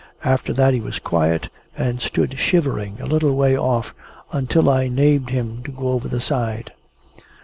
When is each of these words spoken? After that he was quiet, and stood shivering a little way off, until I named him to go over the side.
After 0.23 0.51
that 0.53 0.73
he 0.73 0.79
was 0.81 0.97
quiet, 0.97 1.49
and 1.77 2.01
stood 2.01 2.39
shivering 2.39 2.97
a 2.99 3.05
little 3.05 3.35
way 3.35 3.55
off, 3.55 3.93
until 4.31 4.67
I 4.67 4.87
named 4.87 5.29
him 5.29 5.61
to 5.61 5.69
go 5.69 5.89
over 5.89 6.07
the 6.07 6.19
side. 6.19 6.71